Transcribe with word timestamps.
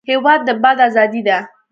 هېواد 0.09 0.39
د 0.47 0.49
باد 0.63 0.77
ازادي 0.87 1.21
ده. 1.27 1.37